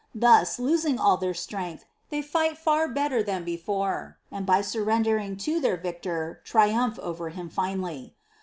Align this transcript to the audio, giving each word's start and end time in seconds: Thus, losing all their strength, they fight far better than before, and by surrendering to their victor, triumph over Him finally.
Thus, 0.15 0.57
losing 0.57 0.97
all 0.97 1.17
their 1.17 1.35
strength, 1.35 1.85
they 2.09 2.23
fight 2.23 2.57
far 2.57 2.87
better 2.87 3.21
than 3.21 3.43
before, 3.43 4.17
and 4.31 4.47
by 4.47 4.61
surrendering 4.61 5.37
to 5.45 5.59
their 5.59 5.77
victor, 5.77 6.41
triumph 6.43 6.97
over 6.97 7.29
Him 7.29 7.49
finally. 7.49 8.15